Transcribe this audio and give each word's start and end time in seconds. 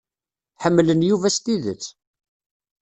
Ḥemmlen 0.63 1.05
Yuba 1.09 1.29
s 1.35 1.37
tidet. 1.43 1.83